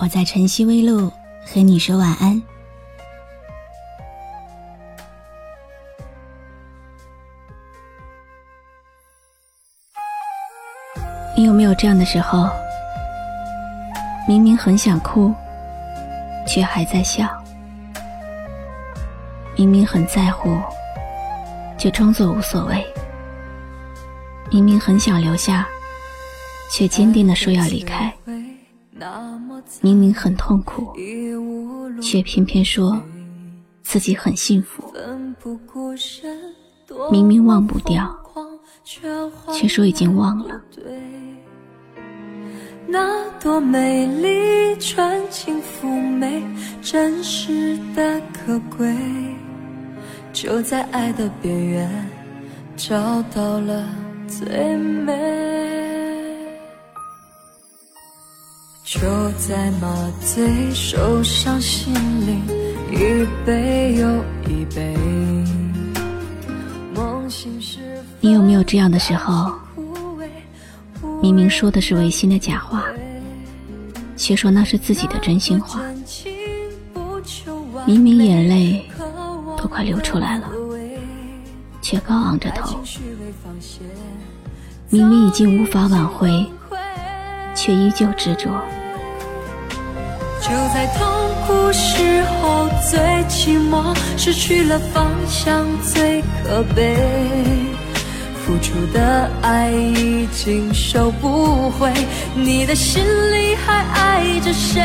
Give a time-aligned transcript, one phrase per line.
[0.00, 1.12] 我在晨曦微露
[1.44, 2.40] 和你说晚安。
[11.36, 12.48] 你有没有这样的时候？
[14.28, 15.34] 明明很想哭，
[16.46, 17.26] 却还在笑；
[19.56, 20.60] 明明很在乎，
[21.76, 22.76] 却装作无所谓；
[24.48, 25.66] 明明很想留下，
[26.70, 28.12] 却坚定的说要离开；
[29.80, 30.92] 明明很痛苦，
[32.02, 33.00] 却偏偏说
[33.82, 34.82] 自己很幸福；
[37.10, 38.14] 明明忘不掉，
[39.52, 40.60] 却说已经忘了。
[42.86, 46.42] 那朵美丽、纯情、妩媚、
[46.80, 48.96] 真实的可贵，
[50.32, 52.10] 就在爱的边缘
[52.76, 53.86] 找到了
[54.26, 55.87] 最美。
[58.90, 59.00] 就
[59.32, 61.92] 在麻醉受伤，心
[62.26, 62.42] 灵
[62.90, 64.96] 一杯又一杯。
[66.94, 67.80] 梦醒时，
[68.18, 69.52] 你有没有这样的时候？
[71.20, 72.86] 明明说的是违心的假话，
[74.16, 75.82] 却说那是自己的真心话。
[77.84, 78.88] 明明眼泪
[79.58, 80.48] 都快流出来了，
[81.82, 82.80] 却高昂着头。
[84.88, 86.42] 明明已经无法挽回，
[87.54, 88.48] 却依旧执着。
[90.40, 91.06] 就在痛
[91.46, 92.98] 苦时候最
[93.28, 96.96] 寂寞，失去了方向最可悲。
[98.44, 101.92] 付出的爱已经收不回，
[102.34, 104.82] 你的心里还爱着谁？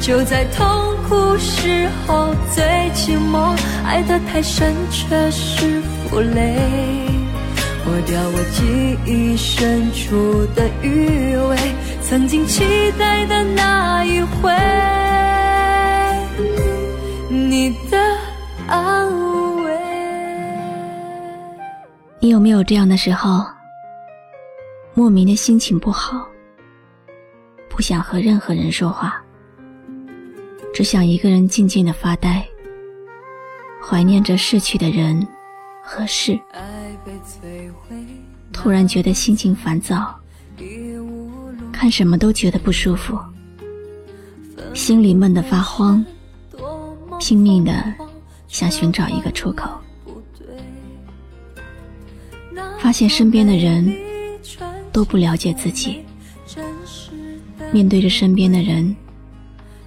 [0.00, 2.64] 就在痛苦时候最
[2.94, 3.54] 寂寞，
[3.84, 6.56] 爱得太深却是负累，
[7.84, 11.56] 抹掉我记忆深处的余味，
[12.10, 12.64] 曾经期
[12.98, 14.50] 待的那一回，
[17.28, 17.96] 你的
[18.66, 19.72] 安慰。
[22.18, 23.46] 你有没有这样的时候？
[24.92, 26.26] 莫名的心情不好，
[27.68, 29.22] 不想和任何人说话，
[30.74, 32.44] 只想一个人静静的发呆，
[33.80, 35.24] 怀念着逝去的人
[35.80, 36.36] 和事。
[38.52, 40.12] 突然觉得心情烦躁，
[41.80, 43.18] 看什么都觉得不舒服，
[44.74, 46.04] 心里闷得发慌，
[47.18, 47.72] 拼命的
[48.48, 49.70] 想寻找一个出口。
[52.78, 53.96] 发现身边的人
[54.92, 56.04] 都不了解自己，
[57.72, 58.94] 面对着身边的人，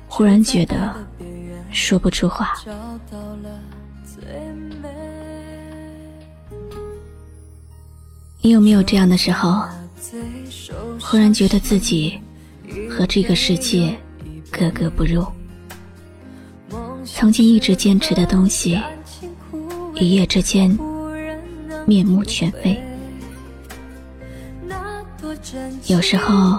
[0.07, 0.95] 忽然觉得
[1.71, 2.55] 说不出话。
[8.41, 9.63] 你有没有这样的时候？
[11.05, 12.17] 忽然觉得自己
[12.89, 13.95] 和这个世界
[14.49, 15.23] 格格不入，
[17.05, 18.81] 曾经一直坚持的东西，
[19.95, 20.75] 一夜之间。
[21.85, 22.81] 面目全非。
[25.87, 26.57] 有时候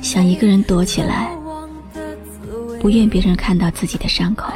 [0.00, 1.28] 想一个人躲起来，
[2.80, 4.52] 不愿别人看到自己的伤口。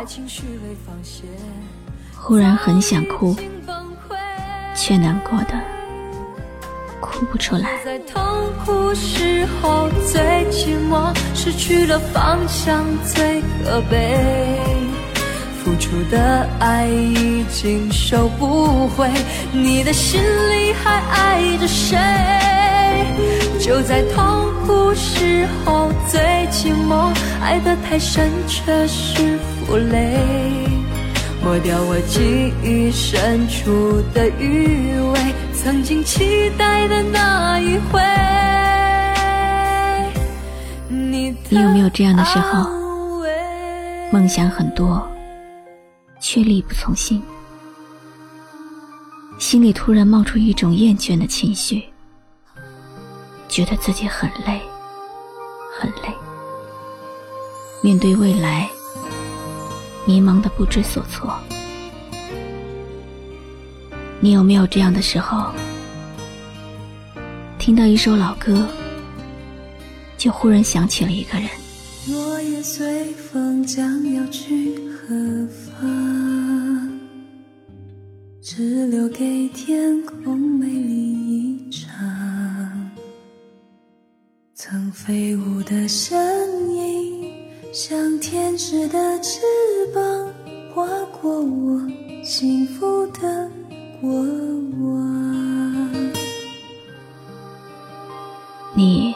[2.15, 3.35] 忽然很想哭，
[4.77, 5.61] 却难过的
[7.11, 7.69] 哭不出来。
[7.85, 8.23] 在痛
[8.65, 14.17] 苦时候最寂寞，失去了方向最可悲。
[15.63, 19.11] 付出的爱已经收不回，
[19.53, 21.99] 你的心里还爱着谁？
[23.59, 26.21] 就在痛苦时候最
[26.51, 27.13] 寂寞，
[27.43, 30.17] 爱得太深却是负累，
[31.45, 35.19] 抹掉我记忆深处的余味，
[35.63, 38.01] 曾经期待的那一回。
[40.89, 42.71] 你有没有这样的时候？
[44.11, 45.07] 梦想很多。
[46.19, 47.23] 却力不从心，
[49.39, 51.85] 心里突然冒出一种厌倦的情绪，
[53.49, 54.61] 觉得自己很累，
[55.79, 56.15] 很累。
[57.83, 58.69] 面对未来，
[60.07, 61.35] 迷茫的不知所措。
[64.23, 65.51] 你有没有这样的时候？
[67.59, 68.69] 听到一首老歌，
[70.19, 71.49] 就忽然想起了一个人。
[72.09, 75.15] 落叶随风将要去何
[75.49, 76.91] 方？
[78.43, 82.91] 只留给天空美丽一场。
[84.55, 87.33] 曾飞舞的身影，
[87.73, 89.41] 像天使的翅
[89.95, 90.03] 膀，
[90.75, 90.87] 划
[91.21, 91.81] 过我
[92.23, 93.51] 幸福的
[94.01, 95.91] 过往。
[98.73, 99.15] 你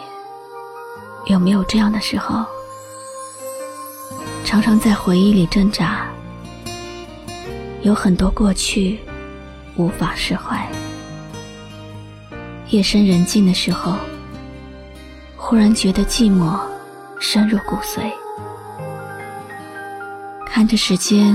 [1.25, 2.45] 有没有这样的时候？
[4.45, 6.07] 常常在回忆里挣扎，
[7.81, 8.99] 有很多过去
[9.77, 10.69] 无法释怀。
[12.69, 13.97] 夜深人静的时候，
[15.35, 16.61] 忽然觉得寂寞
[17.19, 18.13] 深入骨髓，
[20.47, 21.35] 看着时间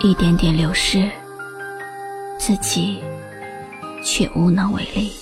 [0.00, 1.08] 一点点流逝，
[2.48, 2.96] 自己
[4.02, 5.12] 却无能为力。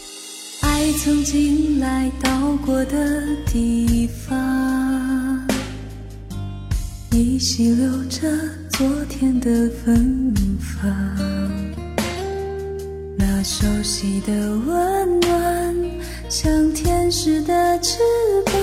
[0.60, 5.44] 爱曾经来到过的地方。
[7.10, 8.30] 依稀留着
[8.68, 10.88] 昨天的芬芳，
[13.18, 15.74] 那熟悉的温暖，
[16.28, 17.98] 像天使的翅
[18.44, 18.54] 膀，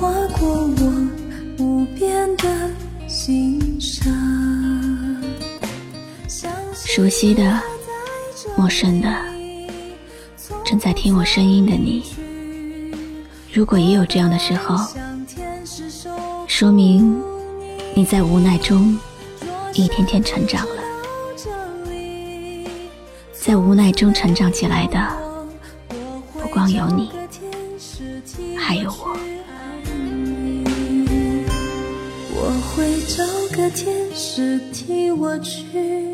[0.00, 1.08] 划过我
[1.60, 2.48] 无边的
[3.06, 4.12] 心上。
[6.74, 7.60] 熟悉的，
[8.64, 9.14] 陌生的，
[10.64, 12.02] 正在听我声音的你，
[13.52, 14.74] 如果也有这样的时候，
[16.48, 17.22] 说明。
[17.94, 18.98] 你在无奈中
[19.74, 20.82] 一天天成长了，
[23.34, 24.98] 在无奈中成长起来的，
[26.40, 27.10] 不光有你，
[28.56, 29.14] 还有我。
[32.34, 33.22] 我会找
[33.54, 36.13] 个天使替我去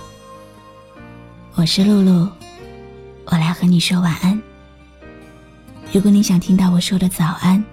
[1.53, 2.27] 我是露露，
[3.25, 4.41] 我来和你说晚安。
[5.91, 7.63] 如果你想听到我说的早安，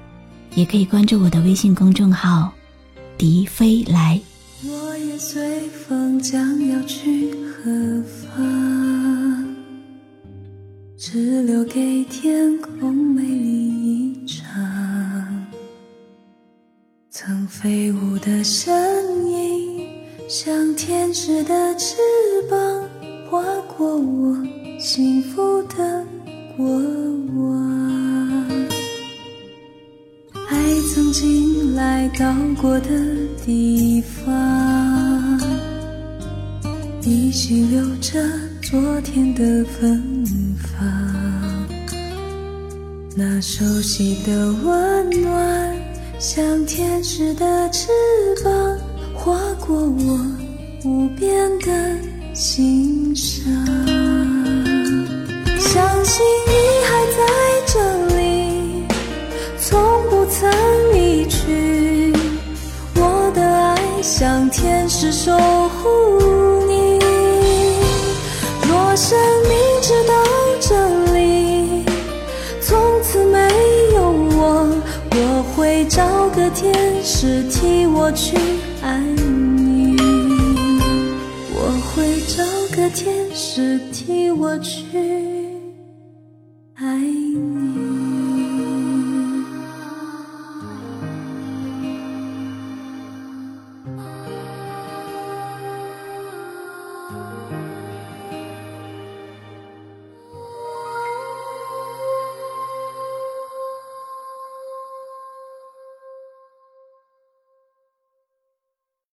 [0.54, 2.52] 也可以关注我的微信公众号
[3.16, 4.20] “笛飞来”。
[4.64, 8.02] 落叶随风将要去何
[8.36, 9.46] 方？
[10.96, 15.46] 只留给天空美丽一场。
[17.10, 19.86] 曾飞舞的身影，
[20.28, 21.96] 像天使的翅
[22.50, 22.87] 膀，
[23.30, 23.42] 划
[23.76, 24.34] 过我
[24.78, 26.02] 幸福的
[26.56, 26.66] 过
[27.36, 28.48] 往。
[30.48, 30.56] 爱
[30.94, 32.88] 曾经来到过的
[33.44, 35.38] 地方，
[37.02, 38.18] 依稀留着
[38.62, 40.02] 昨天的芬
[40.56, 41.68] 芳。
[43.14, 45.76] 那熟悉的温暖，
[46.18, 47.88] 像天使的翅
[48.42, 48.78] 膀，
[49.14, 50.18] 划过我
[50.82, 51.98] 无边的
[52.38, 53.44] 心上。
[55.58, 56.52] 相信你
[56.86, 57.18] 还在
[57.66, 57.74] 这
[58.16, 58.84] 里，
[59.58, 60.48] 从不曾
[60.92, 62.12] 离去。
[62.94, 63.76] 我的爱。
[64.00, 67.00] 像天使守护你。
[68.68, 69.18] 若生
[69.48, 70.14] 命直到
[70.60, 71.84] 这里，
[72.60, 73.36] 从此没
[73.96, 74.68] 有我，
[75.10, 78.36] 我会找个天使替我去
[78.80, 79.37] 爱你。
[82.28, 82.44] 找
[82.76, 85.37] 个天使替我去。